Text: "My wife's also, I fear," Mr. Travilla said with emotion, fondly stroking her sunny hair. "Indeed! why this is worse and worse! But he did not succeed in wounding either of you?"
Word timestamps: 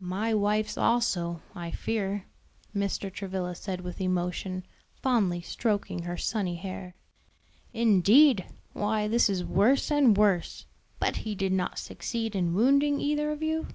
"My 0.00 0.34
wife's 0.34 0.76
also, 0.76 1.40
I 1.54 1.70
fear," 1.70 2.24
Mr. 2.74 3.12
Travilla 3.12 3.54
said 3.54 3.80
with 3.80 4.00
emotion, 4.00 4.66
fondly 4.92 5.40
stroking 5.40 6.00
her 6.02 6.16
sunny 6.16 6.56
hair. 6.56 6.96
"Indeed! 7.72 8.44
why 8.72 9.06
this 9.06 9.30
is 9.30 9.44
worse 9.44 9.88
and 9.92 10.16
worse! 10.16 10.66
But 10.98 11.18
he 11.18 11.36
did 11.36 11.52
not 11.52 11.78
succeed 11.78 12.34
in 12.34 12.54
wounding 12.54 12.98
either 13.00 13.30
of 13.30 13.40
you?" 13.40 13.68